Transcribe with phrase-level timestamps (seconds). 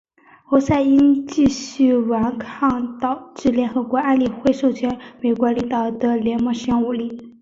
[0.45, 7.29] 侯赛因继续顽抗导致联合国安理会授权美国领导的联盟使用武力。